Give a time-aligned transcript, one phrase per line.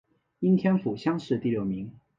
[0.39, 1.93] 应天府乡试第六名。